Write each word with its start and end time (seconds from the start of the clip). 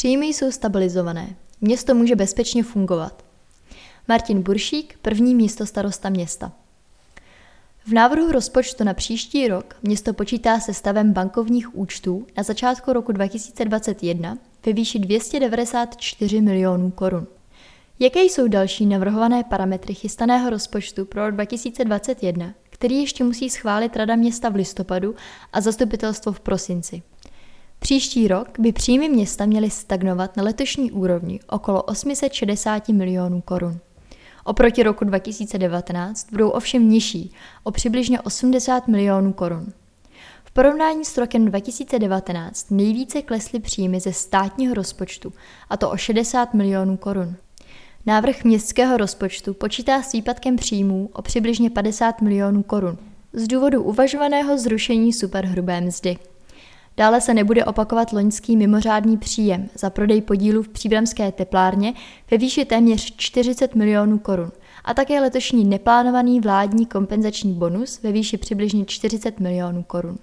Příjmy 0.00 0.26
jsou 0.26 0.50
stabilizované. 0.50 1.36
Město 1.60 1.94
může 1.94 2.16
bezpečně 2.16 2.62
fungovat. 2.62 3.24
Martin 4.08 4.42
Buršík, 4.42 4.98
první 5.02 5.34
místo 5.34 5.66
starosta 5.66 6.08
města. 6.08 6.52
V 7.86 7.92
návrhu 7.92 8.32
rozpočtu 8.32 8.84
na 8.84 8.94
příští 8.94 9.48
rok 9.48 9.76
město 9.82 10.12
počítá 10.12 10.60
se 10.60 10.74
stavem 10.74 11.12
bankovních 11.12 11.74
účtů 11.74 12.26
na 12.36 12.42
začátku 12.42 12.92
roku 12.92 13.12
2021 13.12 14.38
ve 14.66 14.72
výši 14.72 14.98
294 14.98 16.40
milionů 16.40 16.90
korun. 16.90 17.26
Jaké 17.98 18.22
jsou 18.22 18.48
další 18.48 18.86
navrhované 18.86 19.44
parametry 19.44 19.94
chystaného 19.94 20.50
rozpočtu 20.50 21.04
pro 21.04 21.26
rok 21.26 21.34
2021, 21.34 22.54
který 22.70 23.00
ještě 23.00 23.24
musí 23.24 23.50
schválit 23.50 23.96
Rada 23.96 24.16
města 24.16 24.48
v 24.48 24.54
listopadu 24.54 25.14
a 25.52 25.60
zastupitelstvo 25.60 26.32
v 26.32 26.40
prosinci? 26.40 27.02
Příští 27.80 28.28
rok 28.28 28.48
by 28.58 28.72
příjmy 28.72 29.08
města 29.08 29.46
měly 29.46 29.70
stagnovat 29.70 30.36
na 30.36 30.42
letošní 30.42 30.90
úrovni 30.92 31.40
okolo 31.48 31.82
860 31.82 32.88
milionů 32.88 33.40
korun. 33.40 33.78
Oproti 34.44 34.82
roku 34.82 35.04
2019 35.04 36.30
budou 36.30 36.48
ovšem 36.48 36.88
nižší 36.88 37.32
o 37.62 37.70
přibližně 37.70 38.20
80 38.20 38.88
milionů 38.88 39.32
korun. 39.32 39.72
V 40.44 40.50
porovnání 40.50 41.04
s 41.04 41.18
rokem 41.18 41.44
2019 41.44 42.70
nejvíce 42.70 43.22
klesly 43.22 43.60
příjmy 43.60 44.00
ze 44.00 44.12
státního 44.12 44.74
rozpočtu, 44.74 45.32
a 45.70 45.76
to 45.76 45.90
o 45.90 45.96
60 45.96 46.54
milionů 46.54 46.96
korun. 46.96 47.34
Návrh 48.06 48.44
městského 48.44 48.96
rozpočtu 48.96 49.54
počítá 49.54 50.02
s 50.02 50.12
výpadkem 50.12 50.56
příjmů 50.56 51.10
o 51.12 51.22
přibližně 51.22 51.70
50 51.70 52.20
milionů 52.20 52.62
korun 52.62 52.98
z 53.32 53.48
důvodu 53.48 53.82
uvažovaného 53.82 54.58
zrušení 54.58 55.12
superhrubé 55.12 55.80
mzdy. 55.80 56.16
Dále 57.00 57.20
se 57.20 57.34
nebude 57.34 57.64
opakovat 57.64 58.12
loňský 58.12 58.56
mimořádný 58.56 59.16
příjem 59.16 59.68
za 59.74 59.90
prodej 59.90 60.22
podílů 60.22 60.62
v 60.62 60.68
příbramské 60.68 61.32
teplárně 61.32 61.94
ve 62.30 62.38
výši 62.38 62.64
téměř 62.64 63.16
40 63.16 63.74
milionů 63.74 64.18
korun 64.18 64.52
a 64.84 64.94
také 64.94 65.20
letošní 65.20 65.64
neplánovaný 65.64 66.40
vládní 66.40 66.86
kompenzační 66.86 67.52
bonus 67.52 68.02
ve 68.02 68.12
výši 68.12 68.36
přibližně 68.36 68.84
40 68.84 69.40
milionů 69.40 69.82
korun. 69.82 70.18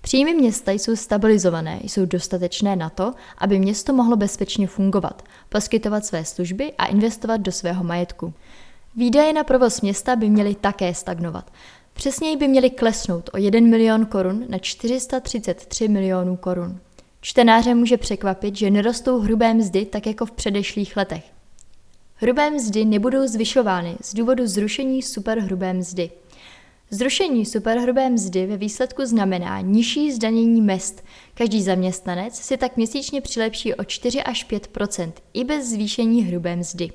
Příjmy 0.00 0.34
města 0.34 0.72
jsou 0.72 0.96
stabilizované, 0.96 1.80
jsou 1.82 2.06
dostatečné 2.06 2.76
na 2.76 2.90
to, 2.90 3.14
aby 3.38 3.58
město 3.58 3.92
mohlo 3.92 4.16
bezpečně 4.16 4.66
fungovat, 4.66 5.22
poskytovat 5.48 6.04
své 6.04 6.24
služby 6.24 6.72
a 6.78 6.86
investovat 6.86 7.36
do 7.36 7.52
svého 7.52 7.84
majetku. 7.84 8.34
Výdaje 8.96 9.32
na 9.32 9.44
provoz 9.44 9.80
města 9.80 10.16
by 10.16 10.30
měly 10.30 10.54
také 10.54 10.94
stagnovat. 10.94 11.50
Přesněji 11.92 12.36
by 12.36 12.48
měly 12.48 12.70
klesnout 12.70 13.30
o 13.32 13.38
1 13.38 13.60
milion 13.60 14.06
korun 14.06 14.44
na 14.48 14.58
433 14.58 15.88
milionů 15.88 16.36
korun. 16.36 16.80
Čtenáře 17.20 17.74
může 17.74 17.96
překvapit, 17.96 18.56
že 18.56 18.70
nerostou 18.70 19.18
hrubé 19.18 19.54
mzdy 19.54 19.84
tak 19.84 20.06
jako 20.06 20.26
v 20.26 20.30
předešlých 20.32 20.96
letech. 20.96 21.24
Hrubé 22.14 22.50
mzdy 22.50 22.84
nebudou 22.84 23.26
zvyšovány 23.26 23.96
z 24.02 24.14
důvodu 24.14 24.46
zrušení 24.46 25.02
superhrubé 25.02 25.72
mzdy. 25.72 26.10
Zrušení 26.90 27.46
superhrubé 27.46 28.10
mzdy 28.10 28.46
ve 28.46 28.56
výsledku 28.56 29.06
znamená 29.06 29.60
nižší 29.60 30.12
zdanění 30.12 30.62
mest. 30.62 31.04
Každý 31.34 31.62
zaměstnanec 31.62 32.34
si 32.34 32.56
tak 32.56 32.76
měsíčně 32.76 33.20
přilepší 33.20 33.74
o 33.74 33.84
4 33.84 34.22
až 34.22 34.46
5% 34.50 35.12
i 35.34 35.44
bez 35.44 35.66
zvýšení 35.66 36.24
hrubé 36.24 36.56
mzdy. 36.56 36.90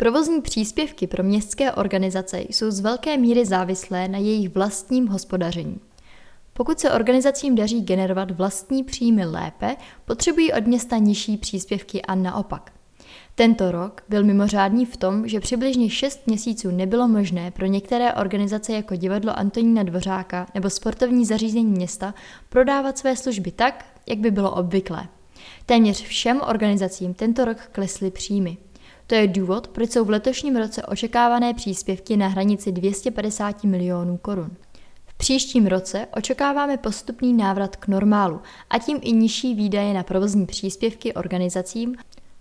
Provozní 0.00 0.40
příspěvky 0.40 1.06
pro 1.06 1.22
městské 1.22 1.72
organizace 1.72 2.40
jsou 2.40 2.70
z 2.70 2.80
velké 2.80 3.16
míry 3.16 3.46
závislé 3.46 4.08
na 4.08 4.18
jejich 4.18 4.48
vlastním 4.48 5.06
hospodaření. 5.06 5.80
Pokud 6.52 6.80
se 6.80 6.92
organizacím 6.92 7.54
daří 7.54 7.80
generovat 7.80 8.30
vlastní 8.30 8.84
příjmy 8.84 9.24
lépe, 9.24 9.76
potřebují 10.04 10.52
od 10.52 10.66
města 10.66 10.98
nižší 10.98 11.36
příspěvky 11.36 12.02
a 12.02 12.14
naopak. 12.14 12.72
Tento 13.34 13.70
rok 13.70 14.02
byl 14.08 14.24
mimořádný 14.24 14.86
v 14.86 14.96
tom, 14.96 15.28
že 15.28 15.40
přibližně 15.40 15.90
6 15.90 16.26
měsíců 16.26 16.70
nebylo 16.70 17.08
možné 17.08 17.50
pro 17.50 17.66
některé 17.66 18.14
organizace 18.14 18.72
jako 18.72 18.96
divadlo 18.96 19.38
Antonína 19.38 19.82
Dvořáka 19.82 20.46
nebo 20.54 20.70
sportovní 20.70 21.24
zařízení 21.24 21.70
města 21.70 22.14
prodávat 22.48 22.98
své 22.98 23.16
služby 23.16 23.50
tak, 23.50 23.84
jak 24.06 24.18
by 24.18 24.30
bylo 24.30 24.50
obvyklé. 24.50 25.08
Téměř 25.66 26.02
všem 26.02 26.40
organizacím 26.48 27.14
tento 27.14 27.44
rok 27.44 27.58
klesly 27.72 28.10
příjmy. 28.10 28.56
To 29.10 29.16
je 29.16 29.28
důvod, 29.28 29.68
proč 29.68 29.90
jsou 29.90 30.04
v 30.04 30.10
letošním 30.10 30.56
roce 30.56 30.82
očekávané 30.82 31.54
příspěvky 31.54 32.16
na 32.16 32.28
hranici 32.28 32.72
250 32.72 33.64
milionů 33.64 34.16
korun. 34.16 34.50
V 35.06 35.14
příštím 35.14 35.66
roce 35.66 36.06
očekáváme 36.16 36.76
postupný 36.76 37.32
návrat 37.32 37.76
k 37.76 37.88
normálu 37.88 38.40
a 38.70 38.78
tím 38.78 38.98
i 39.02 39.12
nižší 39.12 39.54
výdaje 39.54 39.94
na 39.94 40.02
provozní 40.02 40.46
příspěvky 40.46 41.14
organizacím, 41.14 41.94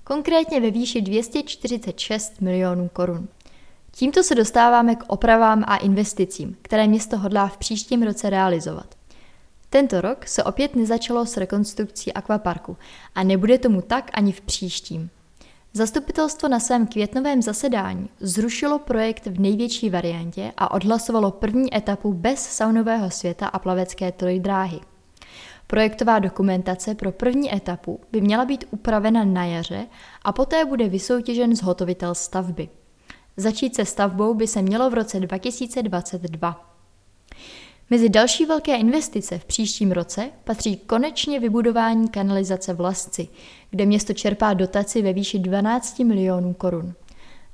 konkrétně 0.04 0.62
ve 0.62 0.72
výši 0.72 1.02
246 1.02 2.42
milionů 2.42 2.90
korun. 2.94 3.28
Tímto 3.92 4.24
se 4.24 4.36
dostáváme 4.36 4.96
k 4.96 5.04
opravám 5.08 5.64
a 5.68 5.78
investicím, 5.78 6.58
které 6.62 6.88
město 6.88 7.18
hodlá 7.18 7.48
v 7.48 7.58
příštím 7.58 8.04
roce 8.04 8.30
realizovat. 8.30 8.96
Tento 9.70 10.02
rok 10.02 10.28
se 10.28 10.44
opět 10.44 10.76
nezačalo 10.76 11.26
s 11.26 11.38
rekonstrukcí 11.38 12.14
akvaparku 12.14 12.78
a 13.16 13.24
nebude 13.24 13.58
tomu 13.58 13.82
tak 13.82 14.12
ani 14.14 14.32
v 14.32 14.42
příštím. 14.42 15.10
Zastupitelstvo 15.74 16.50
na 16.50 16.60
svém 16.60 16.88
květnovém 16.88 17.42
zasedání 17.42 18.10
zrušilo 18.20 18.80
projekt 18.80 19.26
v 19.26 19.40
největší 19.40 19.90
variantě 19.90 20.54
a 20.58 20.72
odhlasovalo 20.72 21.32
první 21.32 21.78
etapu 21.78 22.14
bez 22.14 22.40
saunového 22.40 23.12
světa 23.12 23.48
a 23.48 23.60
plavecké 23.60 24.12
trojdráhy. 24.12 24.80
Projektová 25.68 26.20
dokumentace 26.20 26.96
pro 26.96 27.12
první 27.12 27.56
etapu 27.56 28.00
by 28.12 28.22
měla 28.22 28.46
být 28.46 28.66
upravena 28.72 29.24
na 29.24 29.46
jaře 29.46 29.88
a 30.24 30.32
poté 30.32 30.66
bude 30.66 30.88
vysoutěžen 30.90 31.56
zhotovitel 31.56 32.16
stavby. 32.16 32.70
Začít 33.38 33.76
se 33.76 33.86
stavbou 33.86 34.34
by 34.34 34.48
se 34.48 34.62
mělo 34.62 34.90
v 34.90 34.94
roce 34.94 35.20
2022. 35.20 36.69
Mezi 37.92 38.10
další 38.10 38.46
velké 38.46 38.76
investice 38.76 39.40
v 39.40 39.46
příštím 39.46 39.92
roce 39.92 40.30
patří 40.44 40.78
konečně 40.78 41.40
vybudování 41.40 42.10
kanalizace 42.10 42.74
v 42.74 42.80
Lasci, 42.82 43.28
kde 43.70 43.86
město 43.86 44.14
čerpá 44.14 44.54
dotaci 44.54 45.02
ve 45.02 45.14
výši 45.14 45.40
12 45.40 46.00
milionů 46.00 46.54
korun. 46.54 46.94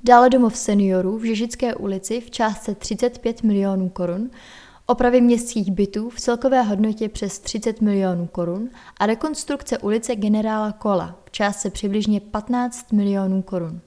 Dále 0.04 0.30
domov 0.30 0.56
seniorů 0.56 1.18
v 1.18 1.24
Žežické 1.24 1.74
ulici 1.74 2.20
v 2.20 2.30
částce 2.30 2.74
35 2.74 3.42
milionů 3.42 3.88
korun, 3.88 4.30
opravy 4.86 5.20
městských 5.20 5.70
bytů 5.70 6.10
v 6.10 6.20
celkové 6.20 6.62
hodnotě 6.62 7.08
přes 7.08 7.38
30 7.38 7.80
milionů 7.80 8.26
korun 8.26 8.68
a 9.00 9.06
rekonstrukce 9.06 9.78
ulice 9.78 10.16
generála 10.16 10.72
Kola 10.72 11.18
v 11.24 11.30
částce 11.30 11.70
přibližně 11.70 12.20
15 12.20 12.92
milionů 12.92 13.42
korun 13.42 13.80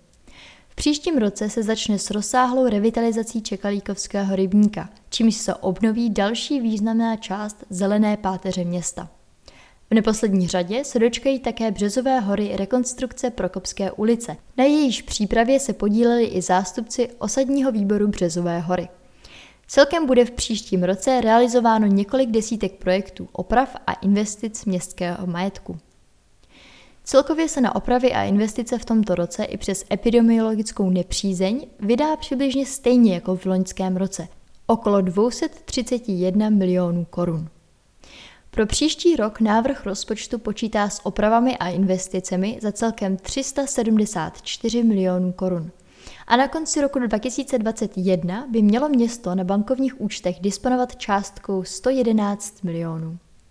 příštím 0.80 1.18
roce 1.18 1.50
se 1.50 1.64
začne 1.64 2.00
s 2.00 2.12
rozsáhlou 2.12 2.68
revitalizací 2.68 3.42
Čekalíkovského 3.42 4.36
rybníka, 4.36 4.90
čímž 5.10 5.36
se 5.36 5.56
obnoví 5.56 6.10
další 6.10 6.60
významná 6.60 7.16
část 7.16 7.64
zelené 7.70 8.18
páteře 8.18 8.64
města. 8.64 9.10
V 9.92 9.94
neposlední 9.94 10.48
řadě 10.48 10.84
se 10.84 11.00
dočkají 11.00 11.40
také 11.40 11.72
Březové 11.72 12.20
hory 12.20 12.52
rekonstrukce 12.56 13.30
Prokopské 13.30 13.92
ulice. 13.92 14.38
Na 14.58 14.64
jejíž 14.64 15.02
přípravě 15.02 15.60
se 15.60 15.74
podíleli 15.74 16.26
i 16.26 16.42
zástupci 16.42 17.10
osadního 17.18 17.72
výboru 17.72 18.08
Březové 18.08 18.60
hory. 18.60 18.88
Celkem 19.68 20.06
bude 20.06 20.26
v 20.26 20.32
příštím 20.32 20.84
roce 20.84 21.22
realizováno 21.22 21.88
několik 21.88 22.30
desítek 22.30 22.72
projektů 22.72 23.30
oprav 23.32 23.76
a 23.88 23.94
investic 23.94 24.66
městského 24.66 25.28
majetku. 25.28 25.78
Celkově 27.10 27.50
se 27.50 27.62
na 27.62 27.76
opravy 27.76 28.14
a 28.14 28.24
investice 28.24 28.78
v 28.78 28.86
tomto 28.86 29.16
roce 29.16 29.44
i 29.44 29.58
přes 29.58 29.86
epidemiologickou 29.92 30.90
nepřízeň 30.90 31.68
vydá 31.80 32.16
přibližně 32.16 32.66
stejně 32.66 33.14
jako 33.14 33.36
v 33.36 33.46
loňském 33.46 33.98
roce, 33.98 34.28
okolo 34.68 35.02
231 35.02 36.50
milionů 36.50 37.06
korun. 37.10 37.50
Pro 38.52 38.66
příští 38.66 39.16
rok 39.16 39.40
návrh 39.40 39.86
rozpočtu 39.86 40.40
počítá 40.40 40.90
s 40.90 41.06
opravami 41.06 41.58
a 41.58 41.68
investicemi 41.68 42.60
za 42.62 42.72
celkem 42.72 43.18
374 43.18 44.84
milionů 44.84 45.32
korun. 45.32 45.72
A 46.28 46.36
na 46.36 46.48
konci 46.48 46.82
roku 46.82 47.00
2021 47.00 48.48
by 48.50 48.62
mělo 48.62 48.90
město 48.90 49.36
na 49.36 49.44
bankovních 49.44 50.02
účtech 50.02 50.40
disponovat 50.40 50.96
částkou 50.96 51.64
111 51.64 52.64
milionů. 52.64 53.18